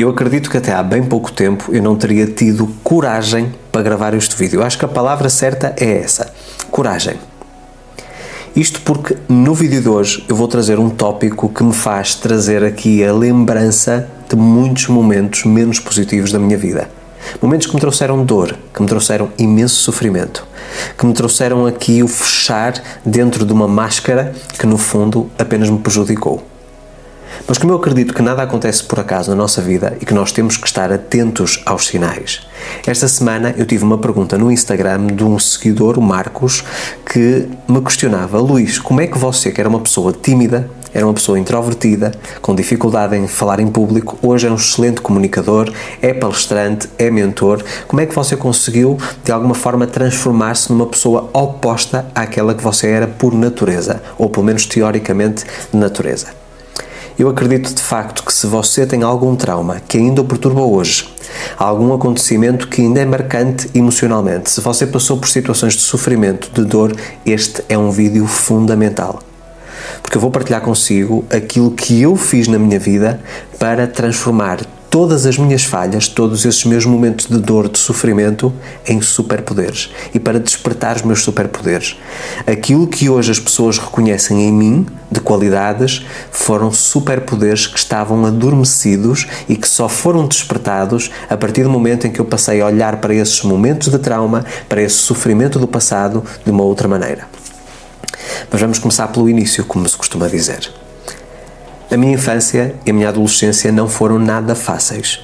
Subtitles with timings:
[0.00, 4.14] Eu acredito que até há bem pouco tempo eu não teria tido coragem para gravar
[4.14, 4.60] este vídeo.
[4.60, 6.32] Eu acho que a palavra certa é essa:
[6.70, 7.16] coragem.
[8.56, 12.64] Isto porque no vídeo de hoje eu vou trazer um tópico que me faz trazer
[12.64, 16.88] aqui a lembrança de muitos momentos menos positivos da minha vida.
[17.42, 20.46] Momentos que me trouxeram dor, que me trouxeram imenso sofrimento,
[20.96, 22.72] que me trouxeram aqui o fechar
[23.04, 26.42] dentro de uma máscara que no fundo apenas me prejudicou.
[27.50, 30.30] Mas como eu acredito que nada acontece por acaso na nossa vida e que nós
[30.30, 32.46] temos que estar atentos aos sinais,
[32.86, 36.62] esta semana eu tive uma pergunta no Instagram de um seguidor, o Marcos,
[37.04, 41.12] que me questionava: Luís, como é que você, que era uma pessoa tímida, era uma
[41.12, 46.88] pessoa introvertida, com dificuldade em falar em público, hoje é um excelente comunicador, é palestrante,
[47.00, 47.64] é mentor.
[47.88, 52.86] Como é que você conseguiu, de alguma forma, transformar-se numa pessoa oposta àquela que você
[52.86, 56.38] era por natureza, ou pelo menos teoricamente de natureza?
[57.18, 61.08] Eu acredito de facto que se você tem algum trauma que ainda o perturba hoje,
[61.58, 66.64] algum acontecimento que ainda é marcante emocionalmente, se você passou por situações de sofrimento, de
[66.64, 66.94] dor,
[67.26, 69.20] este é um vídeo fundamental.
[70.02, 73.20] Porque eu vou partilhar consigo aquilo que eu fiz na minha vida
[73.58, 78.52] para transformar todas as minhas falhas, todos esses meus momentos de dor, de sofrimento,
[78.84, 81.96] em superpoderes e para despertar os meus superpoderes.
[82.44, 89.28] Aquilo que hoje as pessoas reconhecem em mim de qualidades foram superpoderes que estavam adormecidos
[89.48, 92.96] e que só foram despertados a partir do momento em que eu passei a olhar
[92.96, 97.28] para esses momentos de trauma, para esse sofrimento do passado de uma outra maneira.
[98.50, 100.89] Mas vamos começar pelo início, como se costuma dizer.
[101.90, 105.18] A minha infância e a minha adolescência não foram nada fáceis.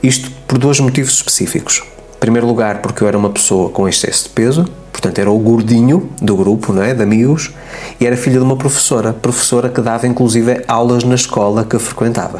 [0.00, 1.82] Isto por dois motivos específicos.
[2.14, 5.36] Em primeiro lugar, porque eu era uma pessoa com excesso de peso, portanto era o
[5.40, 7.50] gordinho do grupo, não é, de amigos,
[7.98, 11.80] e era filha de uma professora, professora que dava inclusive aulas na escola que eu
[11.80, 12.38] frequentava.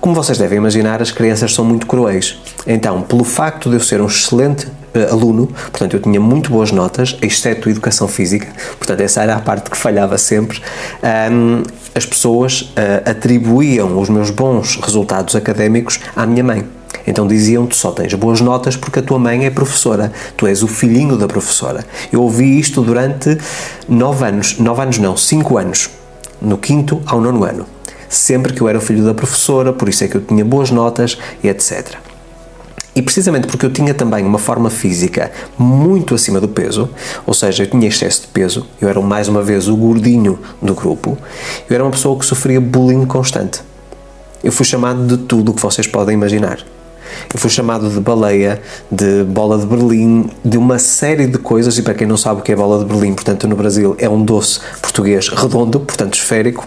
[0.00, 2.38] Como vocês devem imaginar, as crianças são muito cruéis.
[2.66, 6.72] Então, pelo facto de eu ser um excelente uh, aluno, portanto, eu tinha muito boas
[6.72, 8.46] notas, exceto educação física,
[8.78, 10.62] portanto, essa era a parte que falhava sempre,
[11.30, 11.62] um,
[11.94, 16.66] as pessoas uh, atribuíam os meus bons resultados académicos à minha mãe.
[17.06, 20.62] Então diziam: Tu só tens boas notas porque a tua mãe é professora, tu és
[20.62, 21.84] o filhinho da professora.
[22.10, 23.36] Eu ouvi isto durante
[23.86, 25.90] nove anos, nove anos não, cinco anos,
[26.40, 27.66] no quinto ao nono ano.
[28.08, 30.70] Sempre que eu era o filho da professora, por isso é que eu tinha boas
[30.70, 31.96] notas e etc.
[32.94, 36.88] E precisamente porque eu tinha também uma forma física muito acima do peso,
[37.26, 40.74] ou seja, eu tinha excesso de peso, eu era mais uma vez o gordinho do
[40.74, 41.18] grupo,
[41.68, 43.60] eu era uma pessoa que sofria bullying constante.
[44.44, 46.58] Eu fui chamado de tudo o que vocês podem imaginar.
[47.32, 48.60] Eu fui chamado de baleia,
[48.90, 52.42] de bola de Berlim, de uma série de coisas, e para quem não sabe o
[52.42, 56.66] que é bola de Berlim, portanto, no Brasil é um doce português redondo, portanto esférico,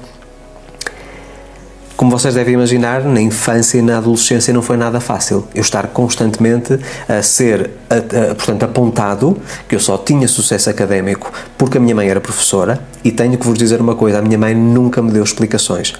[1.98, 5.48] como vocês devem imaginar, na infância e na adolescência não foi nada fácil.
[5.54, 9.36] Eu estar constantemente a ser, a, a, portanto, apontado
[9.68, 13.46] que eu só tinha sucesso académico porque a minha mãe era professora e tenho que
[13.46, 15.96] vos dizer uma coisa, a minha mãe nunca me deu explicações.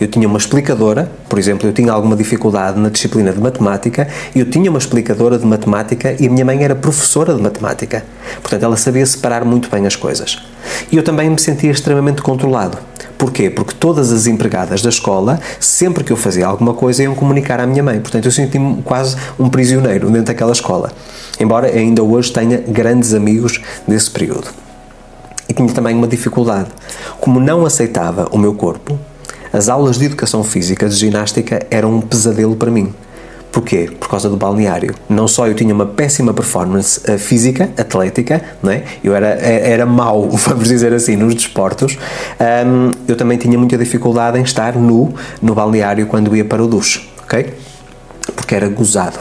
[0.00, 4.50] Eu tinha uma explicadora, por exemplo, eu tinha alguma dificuldade na disciplina de matemática, eu
[4.50, 8.04] tinha uma explicadora de matemática e a minha mãe era professora de matemática.
[8.42, 10.42] Portanto, ela sabia separar muito bem as coisas.
[10.90, 12.76] E eu também me sentia extremamente controlado.
[13.18, 13.48] Porquê?
[13.48, 17.66] Porque todas as empregadas da escola, sempre que eu fazia alguma coisa, iam comunicar à
[17.66, 18.00] minha mãe.
[18.00, 20.92] Portanto, eu senti-me quase um prisioneiro dentro daquela escola.
[21.40, 24.48] Embora ainda hoje tenha grandes amigos desse período.
[25.48, 26.68] E tinha também uma dificuldade.
[27.20, 28.98] Como não aceitava o meu corpo,
[29.52, 32.92] as aulas de educação física, de ginástica, eram um pesadelo para mim.
[33.56, 33.90] Porquê?
[33.98, 34.94] Por causa do balneário.
[35.08, 38.84] Não só eu tinha uma péssima performance uh, física, atlética, não é?
[39.02, 41.96] eu era, eh, era mau, vamos dizer assim, nos desportos,
[42.38, 46.66] um, eu também tinha muita dificuldade em estar nu no balneário quando ia para o
[46.66, 47.54] duche, ok?
[48.34, 49.18] Porque era gozado.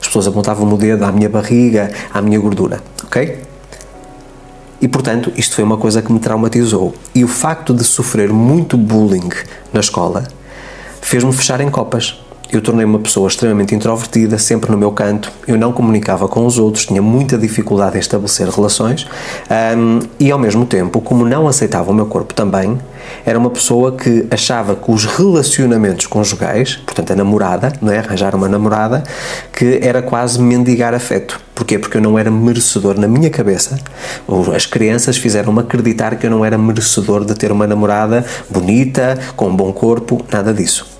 [0.00, 3.40] As pessoas apontavam o dedo à minha barriga, à minha gordura, ok?
[4.80, 6.94] E portanto, isto foi uma coisa que me traumatizou.
[7.12, 9.30] E o facto de sofrer muito bullying
[9.72, 10.22] na escola
[11.00, 12.23] fez-me fechar em copas
[12.56, 16.58] eu tornei uma pessoa extremamente introvertida, sempre no meu canto, eu não comunicava com os
[16.58, 19.06] outros, tinha muita dificuldade em estabelecer relações
[19.76, 22.78] um, e, ao mesmo tempo, como não aceitava o meu corpo também,
[23.24, 27.98] era uma pessoa que achava que os relacionamentos conjugais, portanto a namorada, não é?
[27.98, 29.02] arranjar uma namorada,
[29.52, 31.40] que era quase mendigar afeto.
[31.54, 31.78] Porquê?
[31.78, 33.78] Porque eu não era merecedor na minha cabeça.
[34.54, 39.48] As crianças fizeram-me acreditar que eu não era merecedor de ter uma namorada bonita, com
[39.48, 40.93] um bom corpo, nada disso.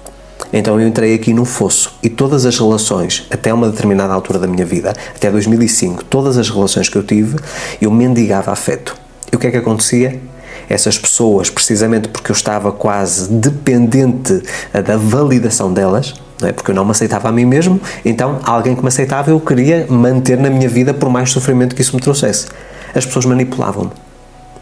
[0.56, 4.46] Então eu entrei aqui num fosso e todas as relações, até uma determinada altura da
[4.46, 7.36] minha vida, até 2005, todas as relações que eu tive,
[7.82, 8.96] eu mendigava afeto.
[9.32, 10.20] E o que é que acontecia?
[10.66, 14.42] essas pessoas precisamente porque eu estava quase dependente
[14.72, 16.52] da validação delas, não é?
[16.52, 19.86] porque eu não me aceitava a mim mesmo, então alguém que me aceitava eu queria
[19.90, 22.46] manter na minha vida por mais sofrimento que isso me trouxesse.
[22.94, 24.03] As pessoas manipulavam-me.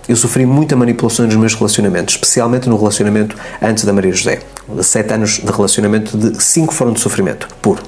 [0.08, 4.40] Eu sofri muita manipulação nos meus relacionamentos, especialmente no relacionamento antes da Maria José.
[4.82, 7.82] Sete anos de relacionamento, de cinco foram de sofrimento puro.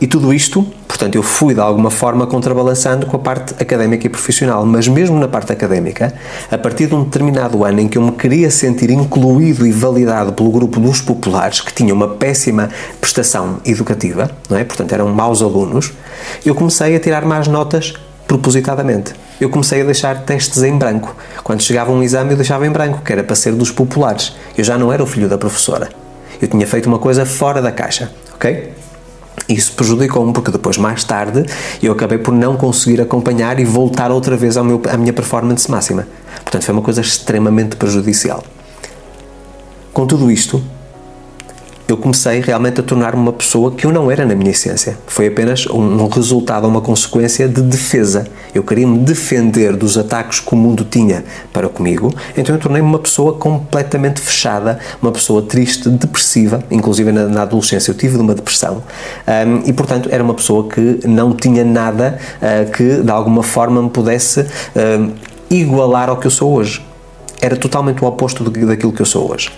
[0.00, 4.10] E tudo isto, portanto, eu fui de alguma forma contrabalançando com a parte académica e
[4.10, 6.12] profissional, mas mesmo na parte académica,
[6.50, 10.32] a partir de um determinado ano em que eu me queria sentir incluído e validado
[10.32, 12.68] pelo grupo dos populares, que tinha uma péssima
[13.00, 14.64] prestação educativa, não é?
[14.64, 15.92] Portanto, eram maus alunos,
[16.44, 17.94] eu comecei a tirar más notas
[18.28, 19.14] propositadamente.
[19.40, 21.16] Eu comecei a deixar testes em branco.
[21.42, 24.34] Quando chegava um exame, eu deixava em branco, que era para ser dos populares.
[24.56, 25.88] Eu já não era o filho da professora.
[26.40, 28.72] Eu tinha feito uma coisa fora da caixa, ok?
[29.48, 31.44] Isso prejudicou-me porque depois, mais tarde,
[31.82, 36.06] eu acabei por não conseguir acompanhar e voltar outra vez meu, à minha performance máxima.
[36.42, 38.42] Portanto, foi uma coisa extremamente prejudicial.
[39.92, 40.62] Com tudo isto,
[41.86, 44.96] eu comecei realmente a tornar-me uma pessoa que eu não era na minha essência.
[45.06, 48.26] Foi apenas um resultado, uma consequência de defesa.
[48.54, 52.88] Eu queria me defender dos ataques que o mundo tinha para comigo, então eu tornei-me
[52.88, 56.62] uma pessoa completamente fechada, uma pessoa triste, depressiva.
[56.70, 58.82] Inclusive na, na adolescência eu tive uma depressão
[59.26, 63.82] um, e, portanto, era uma pessoa que não tinha nada uh, que de alguma forma
[63.82, 65.12] me pudesse uh,
[65.50, 66.84] igualar ao que eu sou hoje.
[67.40, 69.50] Era totalmente o oposto daquilo que eu sou hoje.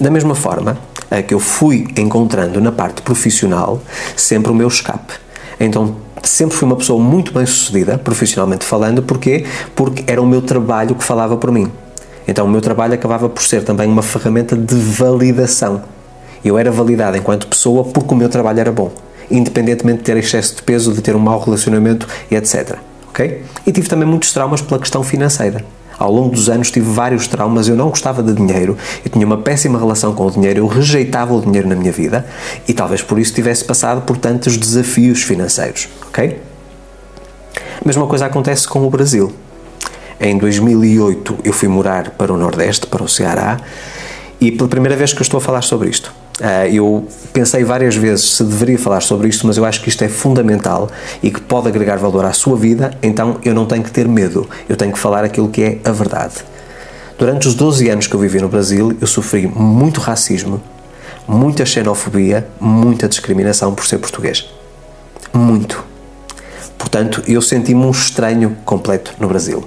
[0.00, 0.78] Da mesma forma,
[1.10, 3.80] é que eu fui encontrando na parte profissional
[4.16, 5.14] sempre o meu escape.
[5.58, 9.44] Então sempre fui uma pessoa muito bem sucedida, profissionalmente falando, porquê?
[9.74, 11.70] Porque era o meu trabalho que falava por mim.
[12.26, 15.82] Então o meu trabalho acabava por ser também uma ferramenta de validação.
[16.44, 18.92] Eu era validado enquanto pessoa porque o meu trabalho era bom,
[19.30, 22.76] independentemente de ter excesso de peso, de ter um mau relacionamento e etc.
[23.08, 23.44] Ok?
[23.66, 25.64] E tive também muitos traumas pela questão financeira.
[25.98, 29.38] Ao longo dos anos tive vários traumas, eu não gostava de dinheiro, eu tinha uma
[29.38, 32.26] péssima relação com o dinheiro, eu rejeitava o dinheiro na minha vida
[32.66, 36.40] e talvez por isso tivesse passado por tantos desafios financeiros, ok?
[37.56, 39.32] A mesma coisa acontece com o Brasil.
[40.20, 43.58] Em 2008 eu fui morar para o Nordeste, para o Ceará,
[44.40, 46.12] e pela primeira vez que eu estou a falar sobre isto.
[46.40, 50.02] Uh, eu pensei várias vezes se deveria falar sobre isto, mas eu acho que isto
[50.02, 50.90] é fundamental
[51.22, 54.48] e que pode agregar valor à sua vida, então eu não tenho que ter medo,
[54.68, 56.34] eu tenho que falar aquilo que é a verdade.
[57.16, 60.60] Durante os 12 anos que eu vivi no Brasil, eu sofri muito racismo,
[61.28, 64.48] muita xenofobia, muita discriminação por ser português.
[65.32, 65.84] Muito.
[66.76, 69.64] Portanto, eu senti-me um estranho completo no Brasil.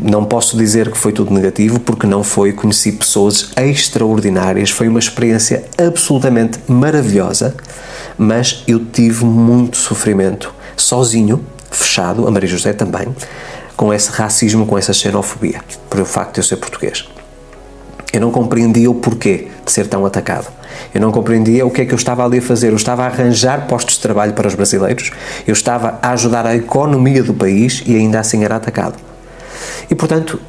[0.00, 2.52] Não posso dizer que foi tudo negativo, porque não foi.
[2.52, 7.54] Conheci pessoas extraordinárias, foi uma experiência absolutamente maravilhosa,
[8.18, 13.14] mas eu tive muito sofrimento sozinho, fechado, a Maria José também,
[13.76, 17.08] com esse racismo, com essa xenofobia, por o facto de eu ser português.
[18.12, 20.46] Eu não compreendia o porquê de ser tão atacado.
[20.94, 22.68] Eu não compreendia o que é que eu estava ali a fazer.
[22.68, 25.10] Eu estava a arranjar postos de trabalho para os brasileiros,
[25.46, 29.13] eu estava a ajudar a economia do país e ainda assim era atacado.
[29.90, 30.40] E portanto,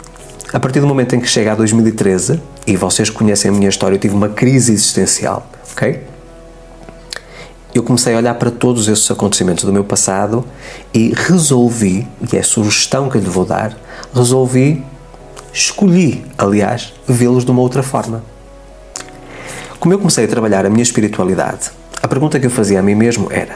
[0.53, 3.95] a partir do momento em que chega a 2013, e vocês conhecem a minha história,
[3.95, 6.01] eu tive uma crise existencial, ok?
[7.73, 10.45] Eu comecei a olhar para todos esses acontecimentos do meu passado
[10.93, 13.77] e resolvi, e é a sugestão que eu lhe vou dar,
[14.13, 14.81] resolvi,
[15.51, 18.23] escolhi, aliás, vê-los de uma outra forma.
[19.77, 21.69] Como eu comecei a trabalhar a minha espiritualidade,
[22.01, 23.55] a pergunta que eu fazia a mim mesmo era: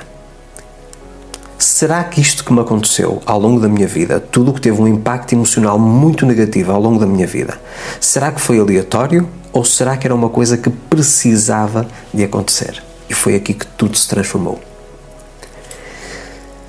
[1.60, 4.82] Será que isto que me aconteceu ao longo da minha vida, tudo o que teve
[4.82, 7.60] um impacto emocional muito negativo ao longo da minha vida,
[8.00, 12.82] será que foi aleatório ou será que era uma coisa que precisava de acontecer?
[13.10, 14.58] E foi aqui que tudo se transformou.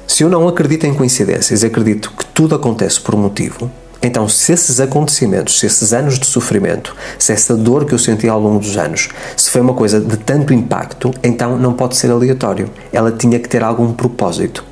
[0.09, 3.71] Se eu não acredito em coincidências, acredito que tudo acontece por um motivo,
[4.03, 8.27] então, se esses acontecimentos, se esses anos de sofrimento, se essa dor que eu senti
[8.27, 12.11] ao longo dos anos, se foi uma coisa de tanto impacto, então não pode ser
[12.11, 12.71] aleatório.
[12.93, 14.70] Ela tinha que ter algum propósito.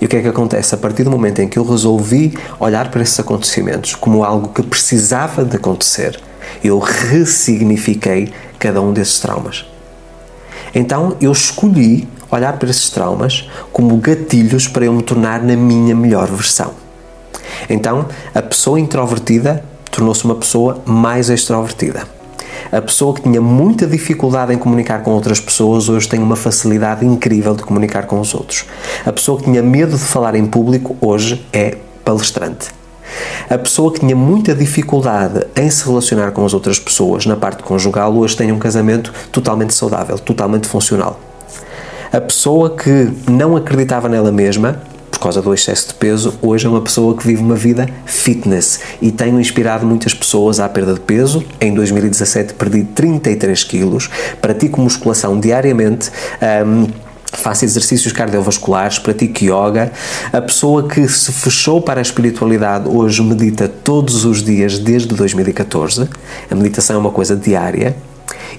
[0.00, 0.74] E o que é que acontece?
[0.74, 4.62] A partir do momento em que eu resolvi olhar para esses acontecimentos como algo que
[4.62, 6.18] precisava de acontecer,
[6.64, 9.66] eu ressignifiquei cada um desses traumas.
[10.74, 15.94] Então eu escolhi olhar para esses traumas como gatilhos para eu me tornar na minha
[15.94, 16.72] melhor versão.
[17.68, 22.19] Então a pessoa introvertida tornou-se uma pessoa mais extrovertida
[22.72, 27.04] a pessoa que tinha muita dificuldade em comunicar com outras pessoas hoje tem uma facilidade
[27.04, 28.64] incrível de comunicar com os outros.
[29.04, 32.68] A pessoa que tinha medo de falar em público hoje é palestrante.
[33.48, 37.62] A pessoa que tinha muita dificuldade em se relacionar com as outras pessoas na parte
[37.62, 41.18] conjugal hoje tem um casamento totalmente saudável, totalmente funcional.
[42.12, 44.80] A pessoa que não acreditava nela mesma
[45.20, 49.12] causa do excesso de peso, hoje é uma pessoa que vive uma vida fitness e
[49.12, 51.44] tenho inspirado muitas pessoas à perda de peso.
[51.60, 54.08] Em 2017 perdi 33 quilos,
[54.40, 56.10] pratico musculação diariamente.
[56.66, 56.88] Um,
[57.26, 59.92] faço exercícios cardiovasculares, pratico yoga.
[60.32, 66.08] A pessoa que se fechou para a espiritualidade hoje medita todos os dias desde 2014.
[66.50, 67.94] A meditação é uma coisa diária.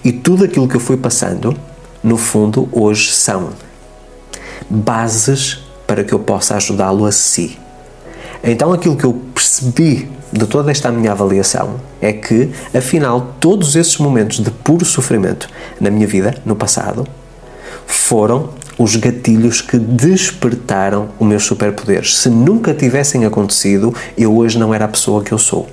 [0.03, 1.55] E tudo aquilo que eu fui passando,
[2.03, 3.49] no fundo, hoje são
[4.69, 7.59] bases para que eu possa ajudá-lo a si.
[8.41, 13.97] Então, aquilo que eu percebi de toda esta minha avaliação é que, afinal, todos esses
[13.97, 15.49] momentos de puro sofrimento
[15.81, 17.05] na minha vida, no passado,
[17.85, 22.19] foram os gatilhos que despertaram os meus superpoderes.
[22.19, 25.67] Se nunca tivessem acontecido, eu hoje não era a pessoa que eu sou.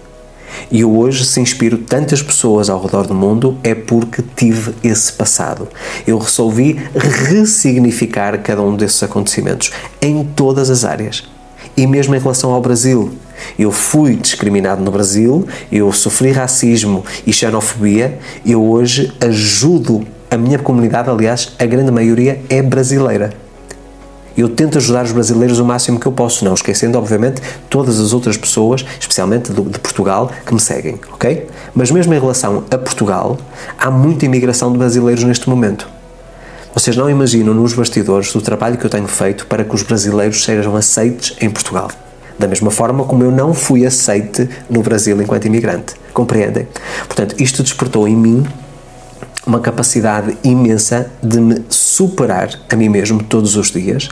[0.71, 5.13] E eu hoje, se inspiro tantas pessoas ao redor do mundo, é porque tive esse
[5.13, 5.69] passado.
[6.07, 11.25] Eu resolvi ressignificar cada um desses acontecimentos em todas as áreas.
[11.77, 13.13] E mesmo em relação ao Brasil.
[13.59, 20.59] Eu fui discriminado no Brasil, eu sofri racismo e xenofobia, eu hoje ajudo a minha
[20.59, 23.48] comunidade, aliás, a grande maioria é brasileira.
[24.39, 28.13] Eu tento ajudar os brasileiros o máximo que eu posso, não esquecendo, obviamente, todas as
[28.13, 31.49] outras pessoas, especialmente de, Portugal, que me seguem, ok?
[31.75, 33.37] Mas mesmo em relação a Portugal,
[33.77, 35.89] há muita imigração de brasileiros neste momento.
[36.73, 40.45] Vocês não imaginam nos bastidores o trabalho que eu tenho feito para que os brasileiros
[40.45, 41.91] sejam aceites em Portugal.
[42.39, 45.95] Da mesma forma como eu não fui aceite no Brasil enquanto imigrante.
[46.15, 46.69] Compreendem?
[47.09, 48.47] Portanto, isto despertou em mim
[49.49, 54.11] uma capacidade imensa de me superar a mim mesmo todos os dias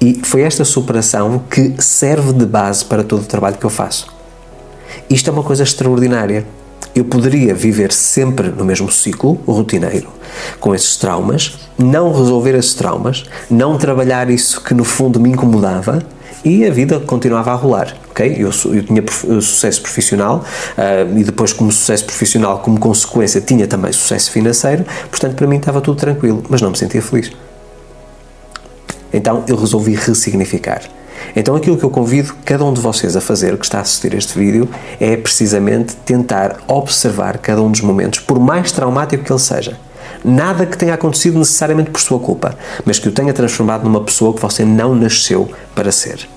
[0.00, 4.06] e foi esta superação que serve de base para todo o trabalho que eu faço.
[5.08, 6.46] Isto é uma coisa extraordinária.
[6.94, 10.08] Eu poderia viver sempre no mesmo ciclo rotineiro,
[10.58, 16.02] com esses traumas, não resolver esses traumas, não trabalhar isso que no fundo me incomodava
[16.44, 18.36] e a vida continuava a rolar ok?
[18.38, 19.02] Eu, eu tinha
[19.40, 20.44] sucesso profissional
[20.76, 25.56] uh, e depois, como sucesso profissional, como consequência, tinha também sucesso financeiro, portanto, para mim
[25.56, 27.32] estava tudo tranquilo, mas não me sentia feliz.
[29.12, 30.82] Então, eu resolvi ressignificar.
[31.34, 34.14] Então, aquilo que eu convido cada um de vocês a fazer, que está a assistir
[34.14, 34.68] este vídeo,
[34.98, 39.78] é precisamente tentar observar cada um dos momentos, por mais traumático que ele seja.
[40.24, 44.34] Nada que tenha acontecido necessariamente por sua culpa, mas que o tenha transformado numa pessoa
[44.34, 46.28] que você não nasceu para ser.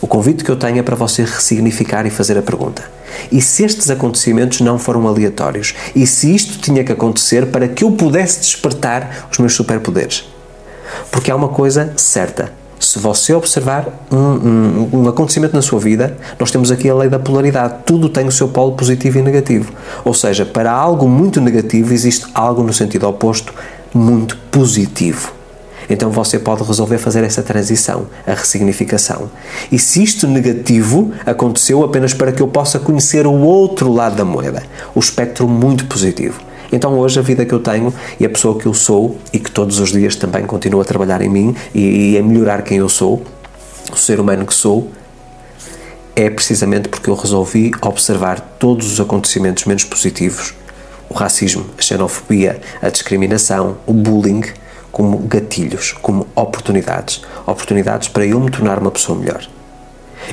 [0.00, 2.82] O convite que eu tenho é para você ressignificar e fazer a pergunta:
[3.30, 5.74] e se estes acontecimentos não foram aleatórios?
[5.94, 10.24] E se isto tinha que acontecer para que eu pudesse despertar os meus superpoderes?
[11.10, 12.61] Porque há uma coisa certa.
[12.82, 17.08] Se você observar um, um, um, acontecimento na sua vida, nós temos aqui a lei
[17.08, 17.74] da polaridade.
[17.86, 19.72] Tudo tem o seu polo positivo e negativo.
[20.04, 23.54] Ou seja, para algo muito negativo existe algo no sentido oposto
[23.94, 25.32] muito positivo.
[25.88, 29.30] Então você pode resolver fazer essa transição, a ressignificação.
[29.70, 34.24] E se isto negativo aconteceu apenas para que eu possa conhecer o outro lado da
[34.24, 34.62] moeda,
[34.92, 36.40] o espectro muito positivo.
[36.72, 39.50] Então hoje a vida que eu tenho e a pessoa que eu sou e que
[39.50, 42.88] todos os dias também continuo a trabalhar em mim e, e a melhorar quem eu
[42.88, 43.22] sou,
[43.92, 44.90] o ser humano que sou,
[46.16, 50.54] é precisamente porque eu resolvi observar todos os acontecimentos menos positivos,
[51.08, 54.42] o racismo, a xenofobia, a discriminação, o bullying,
[54.90, 57.22] como gatilhos, como oportunidades.
[57.46, 59.46] Oportunidades para eu me tornar uma pessoa melhor.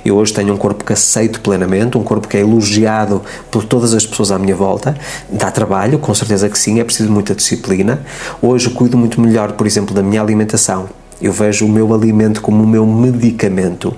[0.04, 3.94] Eu hoje tenho um corpo que aceito plenamente, um corpo que é elogiado por todas
[3.94, 4.96] as pessoas à minha volta.
[5.30, 8.02] Dá trabalho, com certeza que sim, é preciso muita disciplina.
[8.42, 10.90] Hoje cuido muito melhor, por exemplo, da minha alimentação.
[11.22, 13.94] Eu vejo o meu alimento como o meu medicamento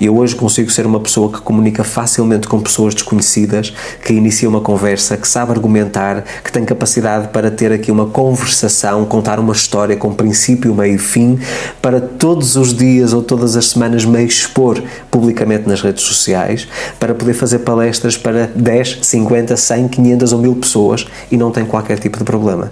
[0.00, 3.72] eu hoje consigo ser uma pessoa que comunica facilmente com pessoas desconhecidas,
[4.04, 9.04] que inicia uma conversa, que sabe argumentar, que tem capacidade para ter aqui uma conversação,
[9.04, 11.38] contar uma história com princípio, meio e fim,
[11.80, 17.14] para todos os dias ou todas as semanas me expor publicamente nas redes sociais, para
[17.14, 21.98] poder fazer palestras para 10, 50, 100, 500 ou 1000 pessoas e não tem qualquer
[21.98, 22.70] tipo de problema.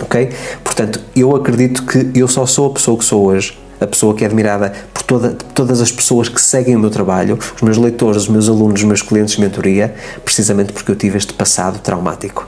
[0.00, 0.30] Ok?
[0.62, 4.24] Portanto, eu acredito que eu só sou a pessoa que sou hoje a pessoa que
[4.24, 8.22] é admirada por toda, todas as pessoas que seguem o meu trabalho, os meus leitores,
[8.22, 9.94] os meus alunos, os meus clientes de mentoria,
[10.24, 12.46] precisamente porque eu tive este passado traumático.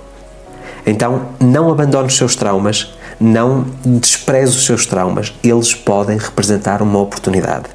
[0.86, 6.98] Então, não abandone os seus traumas, não despreze os seus traumas, eles podem representar uma
[6.98, 7.66] oportunidade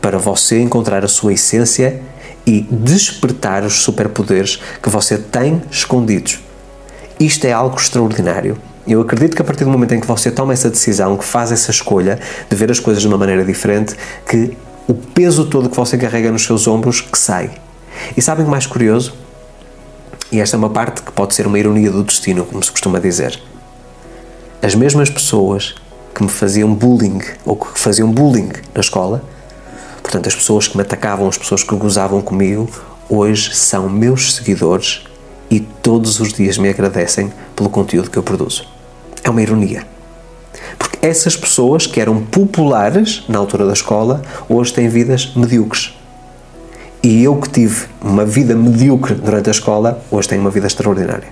[0.00, 2.00] para você encontrar a sua essência
[2.46, 6.40] e despertar os superpoderes que você tem escondidos.
[7.18, 8.56] Isto é algo extraordinário
[8.86, 11.52] eu acredito que a partir do momento em que você toma essa decisão, que faz
[11.52, 12.18] essa escolha
[12.48, 13.94] de ver as coisas de uma maneira diferente,
[14.28, 14.56] que
[14.88, 17.50] o peso todo que você carrega nos seus ombros que sai.
[18.16, 19.14] E sabem o mais curioso?
[20.32, 22.98] E esta é uma parte que pode ser uma ironia do destino, como se costuma
[22.98, 23.38] dizer.
[24.62, 25.74] As mesmas pessoas
[26.14, 29.22] que me faziam bullying ou que faziam bullying na escola,
[30.10, 32.68] Portanto, as pessoas que me atacavam, as pessoas que gozavam comigo,
[33.08, 35.04] hoje são meus seguidores
[35.50, 38.64] e todos os dias me agradecem pelo conteúdo que eu produzo.
[39.24, 39.84] É uma ironia.
[40.78, 45.94] Porque essas pessoas que eram populares na altura da escola, hoje têm vidas medíocres.
[47.02, 51.28] E eu que tive uma vida medíocre durante a escola, hoje tenho uma vida extraordinária.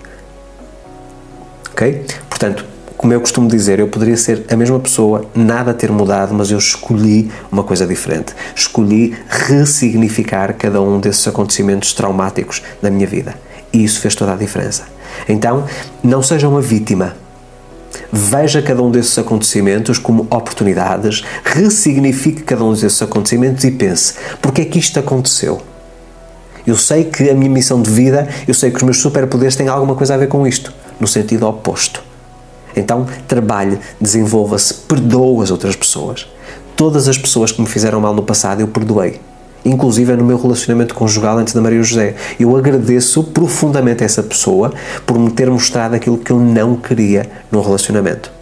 [1.72, 2.04] Ok?
[2.28, 2.64] Portanto,
[2.96, 6.58] como eu costumo dizer, eu poderia ser a mesma pessoa, nada ter mudado, mas eu
[6.58, 8.34] escolhi uma coisa diferente.
[8.56, 13.36] Escolhi ressignificar cada um desses acontecimentos traumáticos da minha vida.
[13.72, 14.84] E isso fez toda a diferença.
[15.28, 15.64] Então,
[16.02, 17.14] não seja uma vítima.
[18.10, 24.62] Veja cada um desses acontecimentos como oportunidades, ressignifique cada um desses acontecimentos e pense: porque
[24.62, 25.60] é que isto aconteceu?
[26.66, 29.68] Eu sei que a minha missão de vida, eu sei que os meus superpoderes têm
[29.68, 32.02] alguma coisa a ver com isto, no sentido oposto.
[32.76, 36.26] Então, trabalhe, desenvolva-se, perdoe as outras pessoas.
[36.76, 39.20] Todas as pessoas que me fizeram mal no passado eu perdoei.
[39.68, 42.14] Inclusive no meu relacionamento conjugal antes da Maria José.
[42.40, 44.72] Eu agradeço profundamente a essa pessoa
[45.04, 48.32] por me ter mostrado aquilo que eu não queria no relacionamento.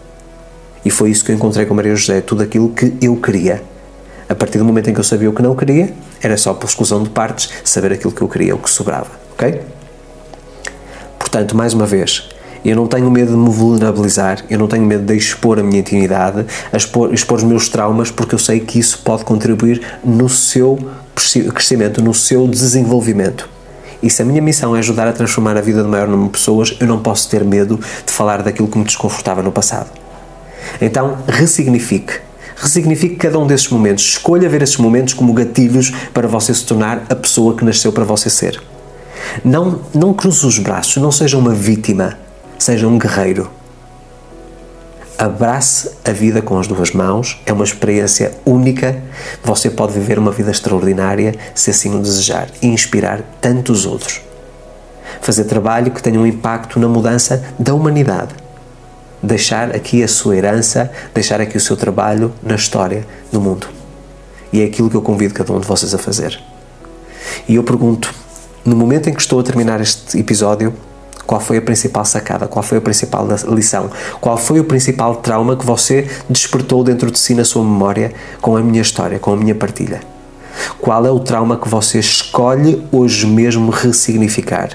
[0.85, 3.61] E foi isso que eu encontrei com Maria José, tudo aquilo que eu queria.
[4.29, 6.67] A partir do momento em que eu sabia o que não queria, era só por
[6.67, 9.61] exclusão de partes saber aquilo que eu queria, o que sobrava, ok?
[11.19, 12.29] Portanto, mais uma vez,
[12.67, 15.79] eu não tenho medo de me vulnerabilizar, eu não tenho medo de expor a minha
[15.79, 20.77] intimidade, expor, expor os meus traumas, porque eu sei que isso pode contribuir no seu
[21.53, 23.49] crescimento, no seu desenvolvimento.
[24.03, 26.33] E se a minha missão é ajudar a transformar a vida do maior número de
[26.33, 29.89] pessoas, eu não posso ter medo de falar daquilo que me desconfortava no passado.
[30.81, 32.19] Então, ressignifique.
[32.57, 34.03] Ressignifique cada um desses momentos.
[34.03, 38.03] Escolha ver esses momentos como gatilhos para você se tornar a pessoa que nasceu para
[38.03, 38.61] você ser.
[39.41, 42.26] Não, não cruze os braços, não seja uma vítima
[42.57, 43.51] Seja um guerreiro.
[45.17, 49.01] Abrace a vida com as duas mãos, é uma experiência única.
[49.43, 54.21] Você pode viver uma vida extraordinária se assim o desejar e inspirar tantos outros.
[55.21, 58.35] Fazer trabalho que tenha um impacto na mudança da humanidade.
[59.21, 63.67] Deixar aqui a sua herança, deixar aqui o seu trabalho na história do mundo.
[64.51, 66.39] E é aquilo que eu convido cada um de vocês a fazer.
[67.47, 68.13] E eu pergunto,
[68.65, 70.73] no momento em que estou a terminar este episódio,
[71.27, 72.47] qual foi a principal sacada?
[72.47, 73.91] Qual foi a principal lição?
[74.21, 78.55] Qual foi o principal trauma que você despertou dentro de si na sua memória com
[78.55, 79.99] a minha história, com a minha partilha?
[80.79, 84.69] Qual é o trauma que você escolhe hoje mesmo ressignificar?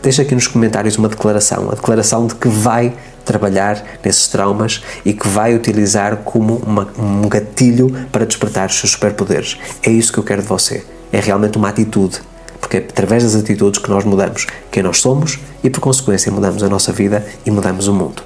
[0.00, 2.94] Deixa aqui nos comentários uma declaração, a declaração de que vai
[3.24, 8.92] trabalhar nesses traumas e que vai utilizar como uma, um gatilho para despertar os seus
[8.92, 9.58] superpoderes.
[9.82, 10.84] É isso que eu quero de você.
[11.10, 12.20] É realmente uma atitude
[12.64, 16.62] porque é através das atitudes que nós mudamos quem nós somos e, por consequência, mudamos
[16.62, 18.22] a nossa vida e mudamos o mundo.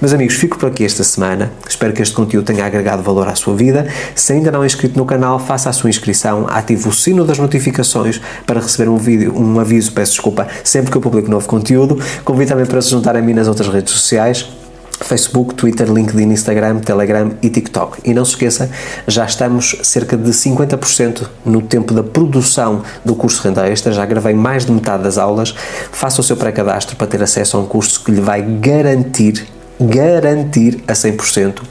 [0.00, 1.52] Meus amigos, fico por aqui esta semana.
[1.68, 3.86] Espero que este conteúdo tenha agregado valor à sua vida.
[4.16, 7.38] Se ainda não é inscrito no canal, faça a sua inscrição, ative o sino das
[7.38, 12.00] notificações para receber um vídeo, um aviso, peço desculpa, sempre que eu publico novo conteúdo.
[12.24, 14.57] Convido também para se juntar a mim nas outras redes sociais.
[15.00, 18.00] Facebook, Twitter, LinkedIn, Instagram, Telegram e TikTok.
[18.04, 18.70] E não se esqueça,
[19.06, 24.34] já estamos cerca de 50% no tempo da produção do curso Renda Extra, já gravei
[24.34, 25.54] mais de metade das aulas.
[25.92, 29.46] Faça o seu pré-cadastro para ter acesso a um curso que lhe vai garantir,
[29.80, 31.62] garantir a 100%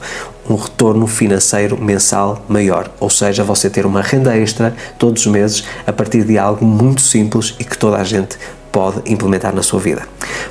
[0.48, 5.64] um retorno financeiro mensal maior, ou seja, você ter uma renda extra todos os meses
[5.86, 8.38] a partir de algo muito simples e que toda a gente
[8.72, 10.02] pode implementar na sua vida.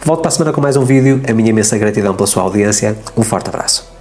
[0.03, 1.21] Volto para a semana com mais um vídeo.
[1.27, 2.97] A minha imensa gratidão pela sua audiência.
[3.15, 3.96] Um forte abraço.